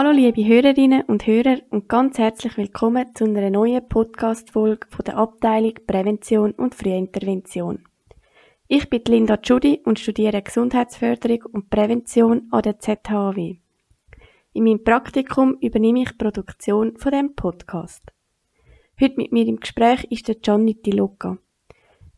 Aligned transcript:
Hallo 0.00 0.12
liebe 0.12 0.46
Hörerinnen 0.46 1.02
und 1.08 1.26
Hörer 1.26 1.58
und 1.70 1.88
ganz 1.88 2.18
herzlich 2.18 2.56
willkommen 2.56 3.16
zu 3.16 3.24
einer 3.24 3.50
neuen 3.50 3.88
Podcast-Folge 3.88 4.86
der 5.04 5.16
Abteilung 5.16 5.74
Prävention 5.88 6.52
und 6.52 6.76
Frühintervention. 6.76 7.82
Ich 8.68 8.88
bin 8.88 9.02
Linda 9.08 9.38
Tschudi 9.38 9.80
und 9.84 9.98
studiere 9.98 10.40
Gesundheitsförderung 10.40 11.46
und 11.50 11.68
Prävention 11.68 12.46
an 12.52 12.62
der 12.62 12.78
ZHW. 12.78 13.56
In 14.52 14.62
meinem 14.62 14.84
Praktikum 14.84 15.56
übernehme 15.60 16.02
ich 16.02 16.10
die 16.10 16.16
Produktion 16.16 16.96
von 16.96 17.10
dem 17.10 17.34
Podcast. 17.34 18.04
Heute 19.00 19.16
mit 19.16 19.32
mir 19.32 19.46
im 19.46 19.58
Gespräch 19.58 20.04
ist 20.10 20.28
der 20.28 20.36
Gianni 20.36 20.80
Di 20.80 20.92
Luca. 20.92 21.38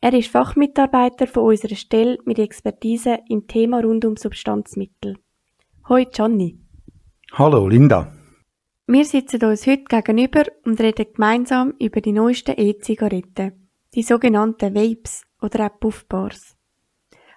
Er 0.03 0.13
ist 0.13 0.29
Fachmitarbeiter 0.29 1.27
von 1.27 1.45
unserer 1.45 1.77
Stelle 1.77 2.19
mit 2.27 2.39
Expertise 2.39 3.21
im 3.31 3.47
Thema 3.47 3.81
rund 3.81 4.05
um 4.05 4.19
Substanzmittel. 4.19 5.17
Hoi 5.89 6.05
Gianni. 6.05 6.60
Hallo 7.33 7.69
Linda. 7.69 8.13
Wir 8.89 9.05
sitzen 9.05 9.45
uns 9.45 9.65
heute 9.65 9.85
gegenüber 9.85 10.47
und 10.65 10.81
reden 10.81 11.07
gemeinsam 11.15 11.75
über 11.79 12.01
die 12.01 12.11
neuesten 12.11 12.59
E-Zigaretten, 12.59 13.71
die 13.95 14.03
sogenannten 14.03 14.75
Vapes 14.75 15.23
oder 15.41 15.67
auch 15.67 15.79
Puffbars. 15.79 16.57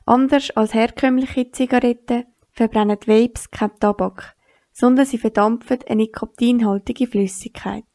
Anders 0.08 0.50
als 0.58 0.74
herkömmliche 0.74 1.52
Zigaretten 1.52 2.26
verbrennen 2.50 2.98
Vapes 3.06 3.52
kein 3.52 3.78
Tabak, 3.80 4.36
sondern 4.72 5.06
sie 5.06 5.20
verdampfen 5.20 5.78
eine 5.88 6.02
nikotinhaltige 6.02 7.06
Flüssigkeit. 7.06 7.86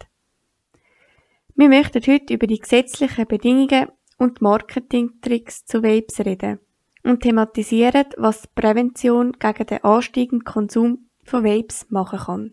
Wir 1.57 1.69
möchten 1.69 2.01
heute 2.07 2.33
über 2.33 2.46
die 2.46 2.60
gesetzlichen 2.60 3.27
Bedingungen 3.27 3.88
und 4.19 4.41
Marketingtricks 4.41 5.65
zu 5.65 5.83
Vapes 5.83 6.21
reden 6.21 6.60
und 7.02 7.24
thematisieren, 7.24 8.07
was 8.19 8.43
die 8.43 8.49
Prävention 8.55 9.33
gegen 9.33 9.66
den 9.66 9.83
ansteigenden 9.83 10.45
Konsum 10.45 11.07
von 11.29 11.45
Vapes 11.45 11.87
machen 11.90 12.18
kann. 12.18 12.52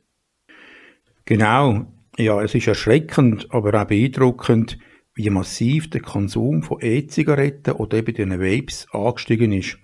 Genau, 1.26 1.88
ja, 2.18 2.42
es 2.42 2.54
ist 2.54 2.68
erschreckend, 2.68 3.48
aber 3.50 3.82
auch 3.82 3.88
beeindruckend, 3.88 4.78
wie 5.16 5.30
massiv 5.30 5.90
der 5.90 6.02
Konsum 6.02 6.62
von 6.62 6.80
E-Zigaretten 6.82 7.74
oder 7.74 7.98
eben 7.98 8.14
den 8.14 8.40
Vapes 8.40 8.88
angestiegen 8.92 9.54
ist. 9.54 9.78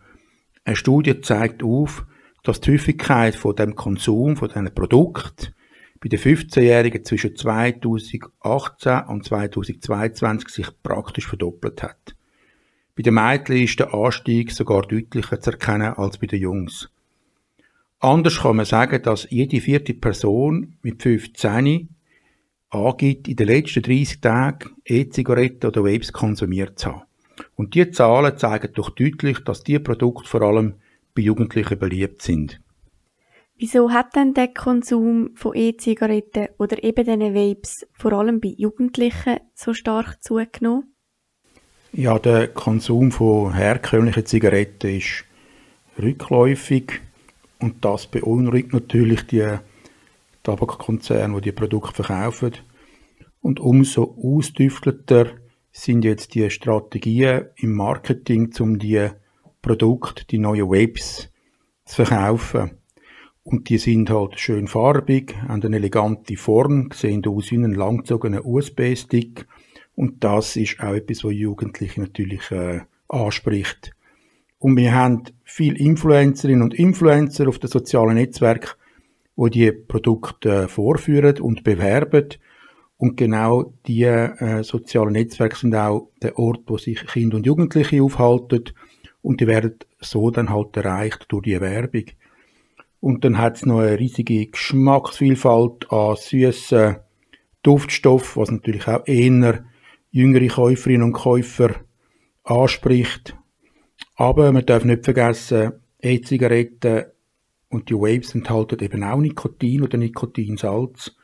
Eine 0.63 0.75
Studie 0.75 1.19
zeigt 1.21 1.63
auf, 1.63 2.05
dass 2.43 2.61
die 2.61 2.73
Häufigkeit 2.73 3.35
von 3.35 3.55
dem 3.55 3.75
Konsum 3.75 4.35
von 4.35 4.49
diesen 4.49 4.73
Produkten 4.73 5.53
bei 5.99 6.09
den 6.09 6.19
15-Jährigen 6.19 7.05
zwischen 7.05 7.35
2018 7.35 9.03
und 9.07 9.23
2022 9.23 10.49
sich 10.49 10.67
praktisch 10.83 11.27
verdoppelt 11.27 11.83
hat. 11.83 12.15
Bei 12.95 13.03
den 13.03 13.13
Mädchen 13.13 13.57
ist 13.57 13.79
der 13.79 13.93
Anstieg 13.93 14.51
sogar 14.51 14.81
deutlicher 14.81 15.39
zu 15.39 15.51
erkennen 15.51 15.93
als 15.93 16.17
bei 16.17 16.27
den 16.27 16.41
Jungs. 16.41 16.89
Anders 18.03 18.39
kann 18.41 18.55
man 18.55 18.65
sagen, 18.65 19.03
dass 19.03 19.29
jede 19.29 19.61
vierte 19.61 19.93
Person 19.93 20.75
mit 20.81 21.03
15 21.03 21.89
angibt, 22.71 23.27
in 23.27 23.35
den 23.35 23.47
letzten 23.47 23.83
30 23.83 24.21
Tagen 24.21 24.71
E-Zigaretten 24.85 25.67
oder 25.67 25.83
Vapes 25.83 26.11
konsumiert 26.11 26.79
zu 26.79 26.89
haben. 26.89 27.03
Und 27.55 27.75
diese 27.75 27.91
Zahlen 27.91 28.37
zeigen 28.37 28.73
doch 28.73 28.89
deutlich, 28.89 29.39
dass 29.43 29.63
diese 29.63 29.81
Produkte 29.81 30.27
vor 30.27 30.41
allem 30.41 30.75
bei 31.13 31.21
Jugendlichen 31.21 31.77
beliebt 31.77 32.23
sind. 32.23 32.59
Wieso 33.57 33.91
hat 33.91 34.15
denn 34.15 34.33
der 34.33 34.47
Konsum 34.47 35.35
von 35.35 35.55
E-Zigaretten 35.55 36.47
oder 36.57 36.83
eben 36.83 37.05
diesen 37.05 37.35
Vapes 37.35 37.85
vor 37.93 38.13
allem 38.13 38.41
bei 38.41 38.55
Jugendlichen 38.57 39.41
so 39.53 39.75
stark 39.75 40.23
zugenommen? 40.23 40.95
Ja, 41.93 42.17
der 42.17 42.47
Konsum 42.47 43.11
von 43.11 43.53
herkömmlichen 43.53 44.25
Zigaretten 44.25 44.97
ist 44.97 45.25
rückläufig 46.01 47.01
und 47.61 47.85
das 47.85 48.07
beunruhigt 48.07 48.73
natürlich 48.73 49.27
die 49.27 49.57
Tabakkonzerne, 50.43 51.35
die 51.35 51.41
die 51.41 51.51
Produkte 51.51 52.03
verkaufen. 52.03 52.53
Und 53.41 53.59
umso 53.59 54.15
ausdüftelter 54.21 55.27
sind 55.71 56.03
jetzt 56.03 56.35
die 56.35 56.49
Strategien 56.49 57.45
im 57.55 57.73
Marketing, 57.73 58.51
um 58.59 58.79
die 58.79 59.09
Produkte, 59.61 60.25
die 60.25 60.39
neuen 60.39 60.69
Webs 60.69 61.29
zu 61.85 62.03
verkaufen. 62.03 62.71
Und 63.43 63.69
die 63.69 63.77
sind 63.77 64.09
halt 64.09 64.39
schön 64.39 64.67
farbig, 64.67 65.35
haben 65.47 65.63
eine 65.63 65.77
elegante 65.77 66.37
Form, 66.37 66.89
sehen 66.93 67.25
aus 67.25 67.51
wie 67.51 67.57
ein 67.57 67.73
langgezogener 67.73 68.45
USB-Stick. 68.45 69.47
Und 69.95 70.23
das 70.23 70.55
ist 70.55 70.79
auch 70.79 70.93
etwas, 70.93 71.23
was 71.23 71.33
Jugendliche 71.33 72.01
natürlich 72.01 72.49
äh, 72.51 72.81
anspricht. 73.07 73.93
Und 74.61 74.77
wir 74.77 74.93
haben 74.93 75.23
viele 75.43 75.79
Influencerinnen 75.79 76.61
und 76.61 76.75
Influencer 76.75 77.47
auf 77.47 77.57
den 77.57 77.67
sozialen 77.67 78.13
Netzwerken, 78.13 78.69
wo 79.35 79.47
die 79.47 79.71
Produkte 79.71 80.49
äh, 80.49 80.67
vorführen 80.67 81.41
und 81.41 81.63
bewerben. 81.63 82.29
Und 82.95 83.17
genau 83.17 83.73
die 83.87 84.03
äh, 84.03 84.63
sozialen 84.63 85.13
Netzwerke 85.13 85.55
sind 85.55 85.73
auch 85.73 86.11
der 86.21 86.37
Ort, 86.37 86.61
wo 86.67 86.77
sich 86.77 87.03
Kinder 87.07 87.37
und 87.37 87.47
Jugendliche 87.47 88.03
aufhalten. 88.03 88.65
Und 89.23 89.41
die 89.41 89.47
werden 89.47 89.79
so 89.99 90.29
dann 90.29 90.51
halt 90.51 90.77
erreicht 90.77 91.25
durch 91.29 91.41
die 91.41 91.59
Werbung. 91.59 92.05
Und 92.99 93.25
dann 93.25 93.39
hat 93.39 93.55
es 93.55 93.65
noch 93.65 93.79
eine 93.79 93.97
riesige 93.97 94.45
Geschmacksvielfalt 94.45 95.91
an 95.91 96.17
süßen 96.17 96.97
Duftstoff, 97.63 98.37
was 98.37 98.51
natürlich 98.51 98.87
auch 98.87 99.07
eher 99.07 99.65
jüngere 100.11 100.47
Käuferinnen 100.49 101.07
und 101.07 101.13
Käufer 101.13 101.77
anspricht. 102.43 103.35
Aber 104.21 104.51
man 104.51 104.63
darf 104.67 104.85
nicht 104.85 105.03
vergessen, 105.03 105.71
E-Zigaretten 105.99 107.05
und 107.69 107.89
die 107.89 107.95
Waves 107.95 108.35
enthalten 108.35 108.77
eben 108.79 109.03
auch 109.03 109.17
Nikotin 109.17 109.81
oder 109.81 109.97
Nikotinsalz. 109.97 111.15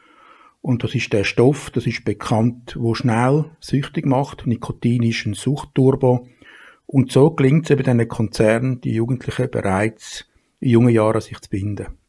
Und 0.62 0.84
das 0.84 0.96
ist 0.96 1.13
der 1.13 1.24
Stoff, 1.24 1.69
das 1.69 1.85
ist 1.85 2.06
bekannt, 2.06 2.75
wo 2.75 2.96
schnell 2.96 3.52
süchtig 3.59 4.08
macht. 4.08 4.47
Nikotin 4.47 5.03
ist 5.03 5.28
ein 5.28 5.35
Suchtturbo. 5.35 6.28
Und 6.88 7.12
so 7.12 7.30
gelingt 7.30 7.66
es 7.66 7.69
eben 7.69 7.84
den 7.84 8.08
Konzernen, 8.08 8.81
die 8.81 8.96
Jugendlichen 8.96 9.52
bereits 9.52 10.25
in 10.59 10.72
jungen 10.72 10.90
Jahren 10.90 11.22
sich 11.22 11.40
zu 11.40 11.52
binden. 11.52 12.00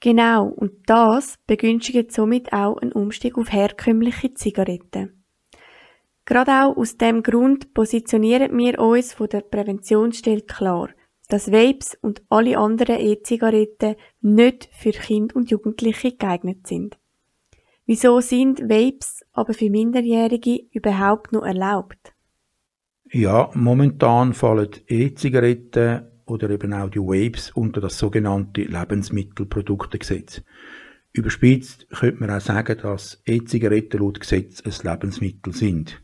Genau, 0.00 0.46
und 0.46 0.72
das 0.86 1.34
begünstigt 1.46 2.12
somit 2.12 2.50
auch 2.50 2.78
einen 2.78 2.92
Umstieg 2.92 3.36
auf 3.36 3.52
herkömmliche 3.52 4.32
Zigaretten. 4.32 5.23
Gerade 6.24 6.52
auch 6.52 6.76
aus 6.76 6.96
dem 6.96 7.22
Grund 7.22 7.74
positionieren 7.74 8.56
wir 8.56 8.78
uns 8.78 9.12
von 9.12 9.28
der 9.28 9.40
Präventionsstelle 9.40 10.42
klar– 10.42 10.88
dass 11.28 11.50
Vapes 11.50 11.96
und 12.00 12.22
alle 12.28 12.58
anderen 12.58 13.00
E-Zigaretten 13.00 13.96
nicht 14.20 14.68
für 14.72 14.90
Kinder 14.90 15.36
und 15.36 15.50
Jugendliche 15.50 16.12
geeignet 16.12 16.66
sind. 16.66 16.98
Wieso 17.86 18.20
sind 18.20 18.60
Vapes 18.62 19.24
aber 19.32 19.54
für 19.54 19.70
Minderjährige 19.70 20.60
überhaupt 20.72 21.32
noch 21.32 21.44
erlaubt? 21.44 22.14
Ja, 23.10 23.50
momentan 23.54 24.32
fallen 24.32 24.70
E-Zigaretten 24.88 26.06
oder 26.26 26.48
eben 26.50 26.72
auch 26.72 26.88
die 26.88 26.98
Vapes 26.98 27.50
unter 27.50 27.80
das 27.80 27.98
sogenannte 27.98 28.62
Lebensmittelproduktegesetz. 28.62 30.42
Überspitzt 31.12 31.88
könnte 31.90 32.20
man 32.20 32.30
auch 32.30 32.40
sagen, 32.40 32.78
dass 32.80 33.22
E-Zigaretten 33.26 34.00
laut 34.00 34.20
Gesetz 34.20 34.62
ein 34.62 34.90
Lebensmittel 34.90 35.52
sind. 35.52 36.03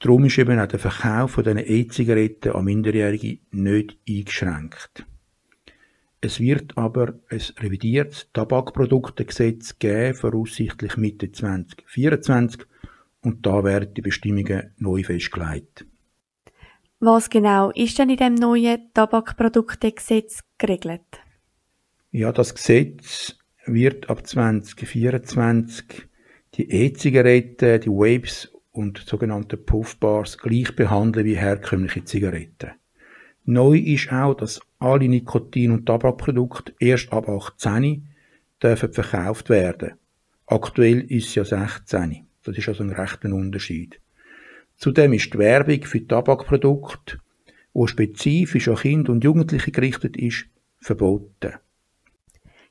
Darum 0.00 0.24
ist 0.26 0.38
eben 0.38 0.60
auch 0.60 0.66
der 0.66 0.78
Verkauf 0.78 1.32
von 1.32 1.44
diesen 1.44 1.58
E-Zigaretten 1.58 2.52
an 2.52 2.64
Minderjährige 2.64 3.38
nicht 3.50 3.98
eingeschränkt. 4.08 5.04
Es 6.20 6.40
wird 6.40 6.76
aber 6.76 7.14
ein 7.30 7.42
revidiertes 7.58 8.28
Tabakproduktegesetz 8.32 9.78
geben, 9.78 10.14
voraussichtlich 10.14 10.96
Mitte 10.96 11.30
2024, 11.30 12.62
und 13.22 13.46
da 13.46 13.62
werden 13.64 13.94
die 13.94 14.00
Bestimmungen 14.00 14.72
neu 14.78 15.02
festgelegt. 15.02 15.86
Was 17.00 17.30
genau 17.30 17.70
ist 17.70 17.98
denn 17.98 18.10
in 18.10 18.16
dem 18.16 18.34
neuen 18.34 18.92
Tabakproduktegesetz 18.94 20.40
geregelt? 20.58 21.20
Ja, 22.10 22.32
das 22.32 22.54
Gesetz 22.54 23.36
wird 23.66 24.10
ab 24.10 24.26
2024 24.26 26.08
die 26.54 26.68
E-Zigaretten, 26.68 27.80
die 27.80 27.90
Vapes 27.90 28.52
und 28.78 28.98
sogenannte 28.98 29.56
Puffbars 29.56 30.38
gleich 30.38 30.74
behandeln 30.74 31.26
wie 31.26 31.36
herkömmliche 31.36 32.04
Zigaretten. 32.04 32.70
Neu 33.44 33.76
ist 33.78 34.12
auch, 34.12 34.34
dass 34.34 34.60
alle 34.78 35.08
Nikotin- 35.08 35.72
und 35.72 35.86
Tabakprodukte 35.86 36.74
erst 36.78 37.12
ab 37.12 37.28
18 37.28 38.08
dürfen 38.62 38.92
verkauft 38.92 39.48
werden. 39.50 39.94
Aktuell 40.46 41.00
ist 41.00 41.28
es 41.28 41.34
ja 41.34 41.44
16. 41.44 42.26
Das 42.44 42.56
ist 42.56 42.68
also 42.68 42.84
ein 42.84 42.90
rechter 42.90 43.32
Unterschied. 43.32 44.00
Zudem 44.76 45.12
ist 45.12 45.34
die 45.34 45.38
Werbung 45.38 45.82
für 45.82 46.06
Tabakprodukte, 46.06 47.18
wo 47.72 47.86
spezifisch 47.86 48.68
an 48.68 48.76
Kinder 48.76 49.12
und 49.12 49.24
Jugendliche 49.24 49.72
gerichtet 49.72 50.16
ist, 50.16 50.46
verboten. 50.78 51.54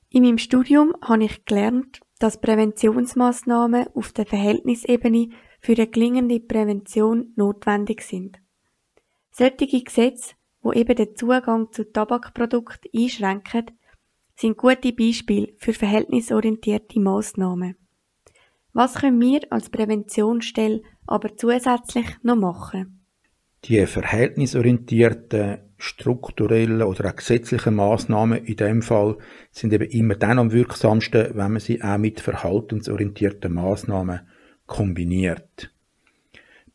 In 0.10 0.24
meinem 0.24 0.38
Studium 0.38 0.96
habe 1.02 1.26
ich 1.26 1.44
gelernt, 1.44 2.00
dass 2.20 2.40
Präventionsmaßnahmen 2.40 3.88
auf 3.94 4.14
der 4.14 4.26
Verhältnisebene 4.26 5.30
für 5.68 5.74
eine 5.74 5.88
gelingende 5.88 6.40
Prävention 6.40 7.34
notwendig 7.36 8.02
sind. 8.02 8.40
Solche 9.32 9.84
Gesetze, 9.84 10.36
wo 10.62 10.72
eben 10.72 10.96
den 10.96 11.14
Zugang 11.18 11.74
zu 11.74 11.92
Tabakprodukten 11.92 12.90
einschränken, 12.96 13.72
sind 14.38 14.56
gute 14.56 14.94
Beispiele 14.94 15.56
für 15.58 15.74
verhältnisorientierte 15.74 17.02
Massnahmen. 17.02 17.76
Was 18.72 18.96
können 18.96 19.20
wir 19.20 19.42
als 19.50 19.70
Präventionsstelle 19.70 20.84
aber 21.06 21.36
zusätzlich 21.36 22.08
noch 22.24 22.38
machen? 22.38 23.06
Die 23.66 23.86
verhältnisorientierten, 23.86 25.58
strukturellen 25.76 26.82
oder 26.82 27.10
auch 27.10 27.16
gesetzlichen 27.18 27.76
Maßnahmen 27.76 28.46
in 28.46 28.56
dem 28.56 28.82
Fall 28.82 29.18
sind 29.52 29.74
eben 29.74 29.90
immer 29.90 30.16
dann 30.16 30.40
am 30.40 30.54
wirksamsten, 30.54 31.32
wenn 31.36 31.52
man 31.52 31.60
sie 31.60 31.84
auch 31.84 31.98
mit 31.98 32.22
verhaltensorientierten 32.22 33.54
Maßnahmen 33.54 34.22
kombiniert. 34.68 35.72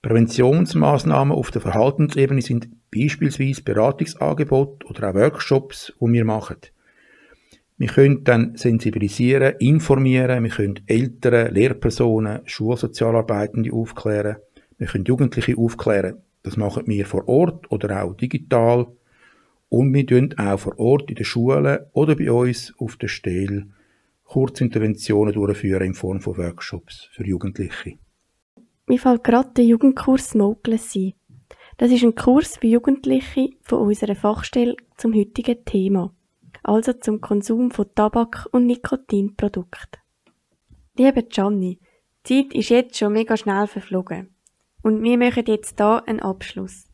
Präventionsmaßnahmen 0.03 1.37
auf 1.37 1.53
der 1.53 1.63
Verhaltensebene 1.63 2.43
sind 2.43 2.69
beispielsweise 2.91 3.63
Beratungsangebote 3.63 4.87
oder 4.87 5.11
auch 5.11 5.15
Workshops, 5.15 5.93
die 6.01 6.13
wir 6.13 6.25
machen. 6.25 6.57
Wir 7.79 7.89
können 7.89 8.25
dann 8.25 8.57
sensibilisieren, 8.57 9.55
informieren, 9.59 10.43
wir 10.43 10.51
können 10.51 10.81
Eltern, 10.87 11.55
Lehrpersonen, 11.55 12.41
Schulsozialarbeitende 12.45 13.73
aufklären, 13.73 14.37
wir 14.79 14.87
können 14.89 15.05
Jugendliche 15.05 15.57
aufklären. 15.57 16.19
Das 16.43 16.57
machen 16.57 16.85
wir 16.87 17.07
vor 17.07 17.29
Ort 17.29 17.71
oder 17.71 18.03
auch 18.03 18.15
digital. 18.15 18.89
Und 19.69 19.95
wir 19.95 20.07
tun 20.07 20.35
auch 20.37 20.59
vor 20.59 20.79
Ort 20.79 21.09
in 21.11 21.17
den 21.17 21.25
Schulen 21.25 21.79
oder 21.93 22.17
bei 22.17 22.31
uns 22.31 22.75
auf 22.79 22.97
der 22.97 23.09
Stelle 23.09 23.69
Kurzinterventionen 24.33 25.35
durchführen 25.35 25.89
in 25.89 25.93
Form 25.93 26.23
von 26.23 26.39
Workshops 26.39 27.11
für 27.13 27.27
Jugendliche. 27.27 27.99
Mir 28.87 28.99
fällt 28.99 29.25
gerade 29.25 29.51
der 29.55 29.67
Jugendkurs 29.67 30.31
Smokeless 30.31 30.97
ein. 30.97 31.13
Das 31.77 31.93
ist 31.93 32.03
ein 32.03 32.15
Kurs 32.15 32.57
für 32.57 32.67
Jugendliche 32.67 33.51
von 33.61 33.81
unserer 33.81 34.15
Fachstelle 34.15 34.77
zum 34.97 35.13
heutigen 35.13 35.63
Thema, 35.67 36.15
also 36.63 36.95
zum 36.95 37.21
Konsum 37.21 37.73
von 37.73 37.95
Tabak- 37.95 38.49
und 38.53 38.65
Nikotinprodukten. 38.65 40.01
Liebe 40.97 41.25
Gianni, 41.25 41.79
die 42.27 42.49
Zeit 42.49 42.55
ist 42.55 42.71
jetzt 42.71 42.97
schon 42.97 43.13
mega 43.13 43.37
schnell 43.37 43.67
verflogen. 43.67 44.35
Und 44.83 45.03
wir 45.03 45.19
machen 45.19 45.45
jetzt 45.47 45.79
da 45.79 45.99
einen 45.99 46.21
Abschluss. 46.21 46.87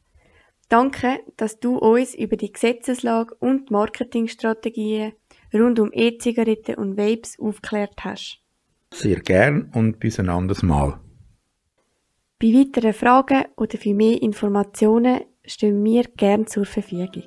Danke, 0.68 1.20
dass 1.36 1.60
du 1.60 1.78
uns 1.78 2.16
über 2.16 2.36
die 2.36 2.50
Gesetzeslage 2.50 3.32
und 3.36 3.70
Marketingstrategien 3.70 5.12
rund 5.52 5.78
um 5.80 5.90
E-Zigaretten 5.92 6.74
und 6.76 6.96
Vapes 6.96 7.38
aufgeklärt 7.38 7.94
hast. 8.00 8.40
Sehr 8.92 9.20
gern 9.20 9.70
und 9.74 10.00
bis 10.00 10.18
ein 10.18 10.28
anderes 10.28 10.62
Mal. 10.62 11.00
Bei 12.40 12.48
weiteren 12.48 12.92
Fragen 12.92 13.44
oder 13.56 13.78
für 13.78 13.94
mehr 13.94 14.22
Informationen 14.22 15.20
stehen 15.44 15.84
wir 15.84 16.04
gern 16.04 16.46
zur 16.46 16.64
Verfügung. 16.66 17.24